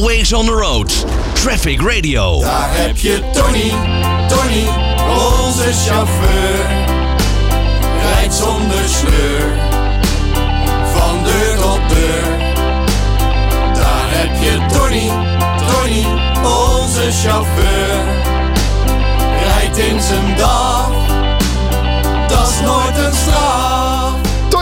[0.00, 0.88] Always on the road.
[1.34, 2.40] Traffic Radio.
[2.40, 3.70] Daar heb je Tony,
[4.28, 4.66] Tony,
[5.08, 6.66] onze chauffeur.
[8.14, 9.67] Rijdt zonder sleur,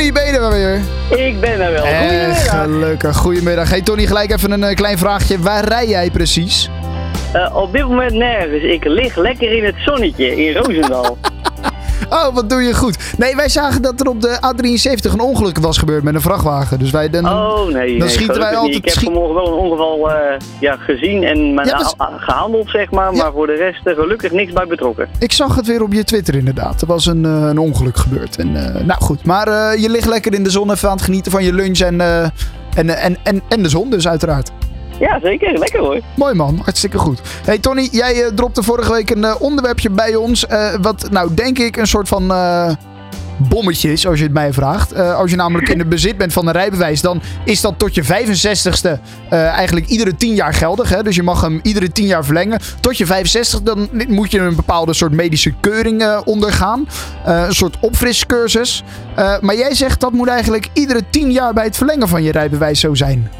[0.00, 0.80] Tony, ben je er weer?
[1.26, 1.84] Ik ben er wel.
[1.86, 2.62] Goedemiddag.
[2.62, 3.16] gelukkig.
[3.16, 3.70] Goedemiddag.
[3.70, 5.38] Hey Tony, gelijk even een eh, klein vraagje.
[5.38, 6.70] Waar rij jij precies?
[7.32, 8.62] Eh, op dit moment nergens.
[8.62, 11.18] Ik lig lekker in het zonnetje in Roosendaal.
[12.08, 12.98] Oh, wat doe je goed.
[13.18, 16.78] Nee, wij zagen dat er op de A73 een ongeluk was gebeurd met een vrachtwagen.
[16.78, 17.26] Dus wij dan...
[17.26, 18.76] Oh nee, Dan nee, schieten wij altijd- niet.
[18.76, 23.14] Ik heb vanmorgen wel een ongeval eh, ja, gezien en Ja, gehandeld, zeg maar.
[23.14, 23.22] Ja.
[23.22, 25.08] Maar voor de rest eh, gelukkig niks bij betrokken.
[25.18, 26.80] Ik zag het weer op je Twitter inderdaad.
[26.80, 28.36] Er was een, eh, een ongeluk gebeurd.
[28.36, 28.52] En,
[28.86, 31.52] nou goed, maar je ligt lekker in de zon even aan het genieten van je
[31.52, 32.32] lunch en, en,
[32.74, 34.50] en, en, en de zon dus uiteraard.
[35.00, 35.58] Ja, zeker.
[35.58, 36.00] Lekker hoor.
[36.16, 37.20] Mooi man, hartstikke goed.
[37.44, 40.46] Hey Tony, jij eh, dropte vorige week een eh, onderwerpje bij ons.
[40.46, 42.32] eh, wat nou denk ik een soort van
[43.48, 44.94] bommetje is, als je het mij vraagt.
[44.96, 48.04] Als je namelijk in het bezit bent van een rijbewijs, dan is dat tot je
[48.04, 50.88] 65ste eh, eigenlijk iedere 10 jaar geldig.
[50.88, 51.02] Hè?
[51.02, 52.60] Dus je mag hem iedere 10 jaar verlengen.
[52.80, 56.88] Tot je 65 dan moet je een bepaalde soort medische keuring ondergaan.
[57.24, 58.84] Een soort opfriscursus.
[59.40, 62.80] Maar jij zegt dat moet eigenlijk iedere 10 jaar bij het verlengen van je rijbewijs
[62.80, 63.30] zo zijn.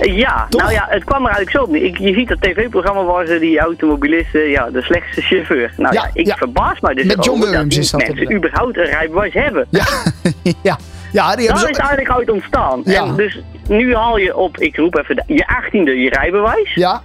[0.00, 0.60] Eh, ja, Toch?
[0.60, 1.74] nou ja, het kwam er eigenlijk zo op.
[1.74, 5.72] Ik, je ziet dat tv-programma waar ze die automobilisten, ja, de slechtste chauffeur.
[5.76, 6.36] Nou Ja, ja, ik ja.
[6.36, 9.66] verbaas mij dus Met John Williams dat is dat mensen überhaupt een rijbewijs hebben.
[9.70, 9.84] Ja,
[10.62, 10.78] ja.
[11.12, 12.82] ja die ze is eigenlijk uit ontstaan.
[12.84, 13.04] Ja.
[13.04, 16.74] En dus nu haal je op, ik roep even, je 18e je rijbewijs.
[16.74, 17.02] Ja,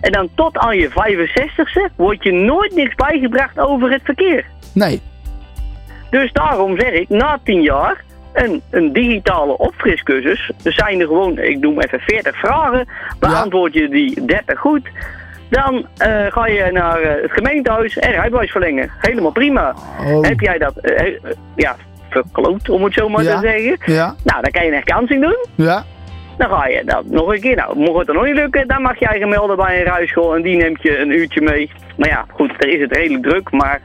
[0.00, 4.44] En dan tot aan je 65ste wordt je nooit niks bijgebracht over het verkeer.
[4.72, 5.00] nee.
[6.10, 10.50] Dus daarom zeg ik, na 10 jaar, een, een digitale opfriscursus.
[10.64, 12.88] Er zijn er gewoon, ik noem even 40 vragen.
[13.18, 14.88] Beantwoord je die 30 goed.
[15.50, 18.90] Dan eh, ga je naar eh, het gemeentehuis en rijbewijs verlengen.
[18.98, 19.74] Helemaal prima.
[20.06, 20.22] Oh.
[20.24, 21.14] Heb jij dat, eh,
[21.56, 21.76] ja,
[22.10, 23.40] verkloot om het zo maar Ja.
[23.40, 23.92] te zeggen.
[23.94, 25.46] Ja, Nou, dan kan je een herkansing doen.
[25.54, 25.84] ja.
[26.38, 27.56] Dan ga je dat nog een keer.
[27.56, 30.34] Nou, mocht het er nog niet lukken, dan mag jij je melden bij een rijschool
[30.34, 31.70] en die neemt je een uurtje mee.
[31.96, 33.80] Maar ja, goed, er is het redelijk druk, maar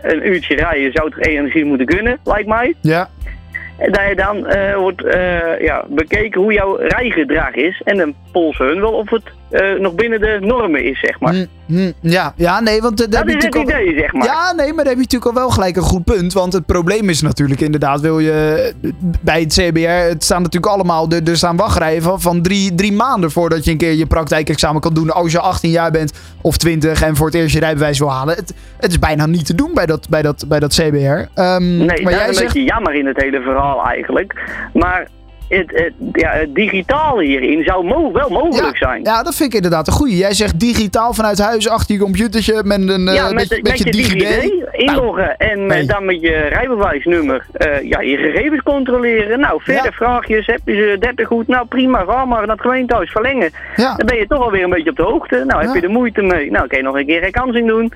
[0.00, 2.74] een uurtje rijden zou toch enigszins moeten kunnen, lijkt mij.
[2.80, 3.33] Ja, En
[3.78, 8.66] dat je dan eh, wordt eh, ja, bekeken hoe jouw rijgedrag is en dan polsen
[8.66, 11.34] hun wel of het eh, nog binnen de normen is, zeg maar.
[11.34, 13.92] Hm, hm, ja, ja, nee, want eh, daar dat heb je is het natuurlijk al...
[13.92, 14.26] idee, zeg maar.
[14.26, 16.32] Ja, nee, maar daar heb je natuurlijk al wel gelijk een goed punt.
[16.32, 18.72] Want het probleem is natuurlijk inderdaad, wil je
[19.20, 22.92] bij het CBR, het staan natuurlijk allemaal, er, er staan wachtrijen van, van drie, drie
[22.92, 26.56] maanden voordat je een keer je praktijkexamen kan doen als je 18 jaar bent of
[26.56, 28.34] 20 en voor het eerst je rijbewijs wil halen.
[28.36, 31.28] Het, het is bijna niet te doen bij dat, bij dat, bij dat CBR.
[31.34, 34.34] Ehm, Nee, maar dat jij is een zegt, beetje jammer in het hele verhaal eigenlijk.
[34.72, 35.08] Maar
[35.48, 39.02] het, het, ja, het digitale hierin zou mo wel mogelijk ja, zijn.
[39.02, 40.16] ja, dat vind ik inderdaad een goeie.
[40.16, 43.78] Jij zegt digitaal vanuit huis achter je computertje met een eh, ja, met, je- met,
[43.78, 45.78] je DigiD inloggen en Nou, nee.
[45.78, 49.40] met, dan met je rijbewijsnummer eh, ja, je gegevens controleren.
[49.40, 49.92] Nou, 40 Ja.
[49.92, 51.46] vraagjes, heb je ze 30 goed?
[51.48, 53.50] Nou prima, ga maar naar het gemeentehuis verlengen.
[53.76, 53.94] Ja.
[53.96, 55.44] Dan ben je toch alweer een beetje op de hoogte.
[55.46, 56.50] Nou, heb je er moeite mee?
[56.50, 57.92] Nou, kan je nog een keer herkansing doen.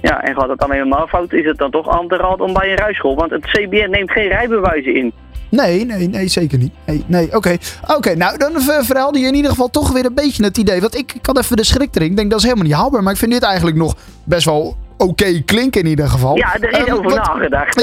[0.00, 2.52] Ja, en gaat het dan helemaal fout, is het dan toch aan te raden om
[2.52, 3.14] bij een rijschool.
[3.16, 5.12] Want het CBN neemt geen rijbewijzen in.
[5.52, 6.72] Nee, nee, nee, zeker niet.
[6.86, 7.56] Nee, nee, oké.
[7.96, 10.80] Oké, nou, dan ver- verhaalde je in ieder geval toch weer een beetje het idee.
[10.80, 12.10] Want ik, had even de schrik erin.
[12.10, 13.02] Ik denk, dat is helemaal niet haalbaar.
[13.02, 16.36] Maar ik vind dit eigenlijk nog best wel oké klinken in ieder geval.
[16.36, 17.80] Ja, er is Ehm, over wat- nagedacht.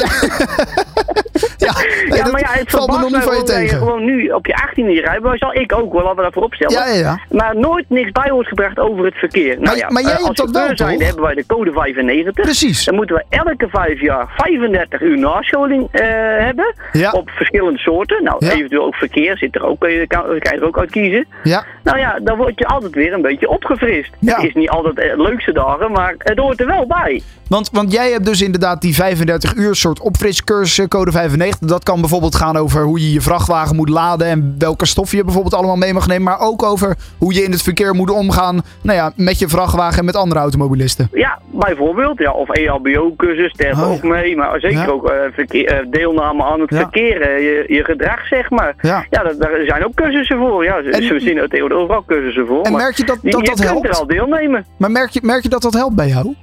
[1.58, 1.74] Ja,
[2.08, 3.78] nee, Ja, dat maar ja, het valt me nog verbaast van je gewoon tegen.
[3.78, 5.54] gewoon nu op je 18e je rijbewijs al.
[5.54, 6.74] Ik ook wel, laten we dat voorop stellen.
[6.74, 7.20] Ja, ja, ja.
[7.30, 9.54] Maar nooit niks bij wordt gebracht over het verkeer.
[9.54, 11.04] Nou Maar- ja, maar jij eh, hebt als dat wel, toch?
[11.04, 12.34] hebben wij de code 95.
[12.46, 12.86] Precies.
[12.86, 16.02] Dan moeten we elke vijf jaar 35 uur nascholing eh,
[16.38, 16.74] hebben.
[16.92, 17.12] Ja.
[17.12, 18.24] Op verschillende soorten.
[18.24, 21.28] Nou, eventueel ook verkeer zit er ook, eh, kan, kan je er ook uit kiezen.
[21.44, 24.12] Ja, Nou ja, dan word je altijd weer een beetje opgefrist.
[24.20, 24.36] Ja.
[24.36, 27.09] Het is niet altijd de leukste dagen, maar het hoort er wel bij.
[27.48, 31.68] Want, want jij hebt dus inderdaad die 35 uur soort opfriscursus, code 95.
[31.70, 35.24] Dat kan bijvoorbeeld gaan over hoe je je vrachtwagen moet laden en welke stof je
[35.24, 36.24] bijvoorbeeld allemaal mee mag nemen.
[36.24, 40.00] Maar ook over hoe je in het verkeer moet omgaan nou ja, met je vrachtwagen
[40.00, 41.10] en met andere automobilisten.
[41.14, 42.20] Ja, bijvoorbeeld.
[42.20, 44.36] Ja, of EHBO-cursus, telt Oh, ook mee.
[44.36, 44.88] Maar zeker Ja.
[44.88, 46.78] ook eh, verkeer, eh, deelname aan het Ja.
[46.78, 47.22] verkeer.
[47.22, 48.76] eh, je, je gedrag, zeg maar.
[48.82, 49.06] Ja.
[49.10, 50.64] Ja, dat, daar zijn ook cursussen voor.
[50.64, 52.62] Ja, En- ze zien er overal cursussen voor.
[52.62, 53.88] En maar merk je dat die- dat, je dat kunt helpt?
[53.88, 54.66] er al deelnemen.
[54.78, 56.36] Maar merk je, merk je dat dat helpt bij jou?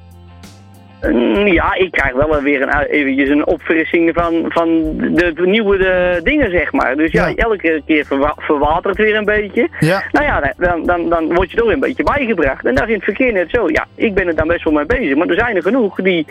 [1.44, 6.20] Ja, ik krijg wel weer een, eventjes een opfrissing van, van de, de nieuwe de
[6.22, 6.96] dingen, zeg maar.
[6.96, 7.34] Dus ja, Ja.
[7.34, 9.68] elke keer verwa verwatert weer een beetje.
[9.80, 10.02] Ja.
[10.12, 12.64] Nou ja, dan, dan, dan word je er weer een beetje bijgebracht.
[12.64, 13.68] En daar is in het verkeer net zo.
[13.68, 15.16] Ja, ik ben er dan best wel mee bezig.
[15.16, 16.26] Maar er zijn er genoeg die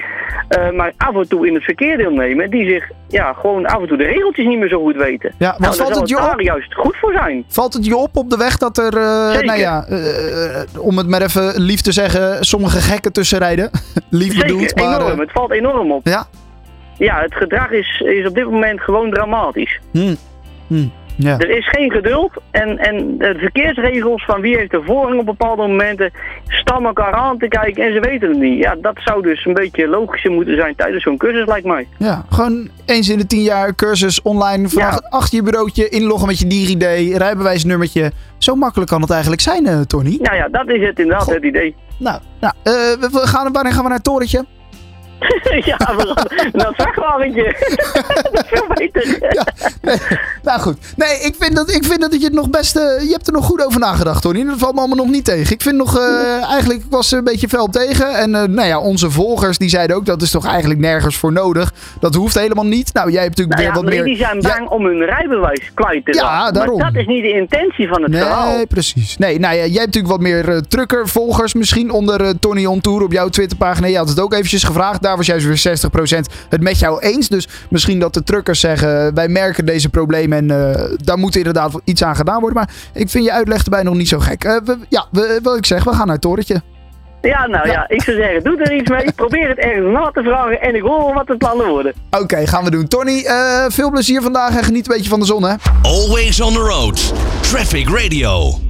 [0.48, 2.50] eh, maar af en toe in het verkeer deelnemen.
[2.50, 5.34] Die zich ja, gewoon af en toe de regeltjes niet meer zo goed weten.
[5.38, 6.42] Ja, wat nou, valt het je daar op?
[6.42, 7.46] juist goed voor zijn.
[7.48, 10.98] Valt het je op op de weg dat er, eh, nou ja, eh, eh, om
[10.98, 13.70] het maar even lief te zeggen, sommige gekken tussen rijden?
[14.10, 14.84] lief Zeker, maar...
[15.02, 15.20] enorm.
[15.20, 16.08] Het valt enorm op.
[16.08, 16.26] ja?
[16.98, 19.80] Ja, het gedrag is, is op dit moment gewoon dramatisch.
[19.92, 20.16] Hm.
[20.68, 20.88] Hm.
[21.18, 21.38] Ja.
[21.40, 25.62] Er is geen geduld en, en de verkeersregels van wie heeft de voorrang op bepaalde
[25.62, 26.12] momenten
[26.48, 28.58] staan elkaar aan te kijken en ze weten het niet.
[28.58, 31.88] Ja, dat zou dus een beetje logischer moeten zijn tijdens zo'n cursus lijkt mij.
[31.98, 35.08] ja, gewoon eens in de tien jaar cursus online, vanaf Ja.
[35.10, 36.84] achter je bureautje, inloggen met je DigiD,
[37.18, 38.12] rijbewijsnummertje.
[38.38, 40.18] Zo makkelijk kan het eigenlijk zijn, eh, Tony.
[40.22, 41.76] Nou ja, dat is het inderdaad, het idee.
[42.00, 44.46] Nou, nou we, we gaan, wanneer gaan we naar het torentje?
[45.66, 47.44] ja, we gaan naar het vrachtwagentje.
[48.32, 49.34] dat is veel beter.
[49.34, 49.46] Ja,
[49.82, 49.98] nee,
[50.44, 50.78] nou goed.
[50.96, 52.76] Nee, ik vind, dat, ik vind dat je het nog best...
[52.76, 54.44] eh, je hebt er nog goed over nagedacht, Tony.
[54.46, 55.54] Dat valt me allemaal nog niet tegen.
[55.54, 55.98] Ik vind nog...
[56.00, 58.16] eh, eigenlijk was er een beetje fel tegen.
[58.16, 60.06] En eh, nou ja, onze volgers die zeiden ook...
[60.06, 61.74] dat is toch eigenlijk nergens voor nodig.
[62.00, 62.94] Dat hoeft helemaal niet.
[62.94, 64.16] Nou, jij hebt natuurlijk Nou ja, weer wat maar meer...
[64.16, 66.78] die zijn Ja, bang om hun rijbewijs kwijt te Ja, daarom.
[66.80, 68.56] Maar dat is niet de intentie van het verhaal.
[68.56, 69.18] Nee, precies.
[69.18, 73.04] Nee, nou ja, jij hebt natuurlijk wat meer eh, trucker-volgers misschien onder Tony on Tour
[73.04, 73.88] op jouw Twitterpagina.
[73.88, 75.02] Je had het ook eventjes gevraagd.
[75.06, 75.78] Daar was juist weer
[76.20, 77.28] 60% het met jou eens.
[77.28, 81.82] Dus misschien dat de truckers zeggen, wij merken deze problemen en eh, daar moet inderdaad
[81.84, 82.58] iets aan gedaan worden.
[82.58, 84.44] Maar ik vind je uitleg erbij nog niet zo gek.
[84.44, 86.62] Eh, we, ja, we, wil ik zeggen, we gaan naar het torentje.
[87.22, 87.90] Ja, nou ja.
[87.90, 89.12] ik zou zeggen, doe er iets mee.
[89.16, 91.94] Probeer het ergens na te vragen en ik hoor wat de plannen worden.
[92.20, 92.88] Oké, gaan we doen.
[92.88, 95.56] Tony, eh, veel plezier vandaag en geniet een beetje van de zon, hè?
[95.82, 97.14] Always on the road.
[97.42, 98.65] Traffic Radio.